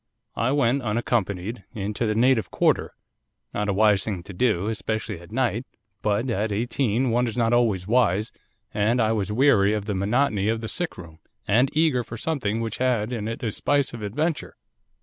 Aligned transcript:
I 0.35 0.51
went, 0.51 0.81
unaccompanied, 0.81 1.63
into 1.75 2.07
the 2.07 2.15
native 2.15 2.49
quarter, 2.49 2.95
not 3.53 3.69
a 3.69 3.73
wise 3.73 4.03
thing 4.03 4.23
to 4.23 4.33
do, 4.33 4.65
especially 4.67 5.19
at 5.19 5.31
night, 5.31 5.63
but 6.01 6.27
at 6.31 6.51
eighteen 6.51 7.11
one 7.11 7.27
is 7.27 7.37
not 7.37 7.53
always 7.53 7.85
wise, 7.87 8.31
and 8.73 8.99
I 8.99 9.11
was 9.11 9.31
weary 9.31 9.73
of 9.73 9.85
the 9.85 9.93
monotony 9.93 10.47
of 10.47 10.61
the 10.61 10.67
sick 10.67 10.97
room, 10.97 11.19
and 11.47 11.69
eager 11.73 12.03
for 12.03 12.17
something 12.17 12.61
which 12.61 12.77
had 12.77 13.13
in 13.13 13.27
it 13.27 13.43
a 13.43 13.51
spice 13.51 13.93
of 13.93 14.01
adventure. 14.01 14.55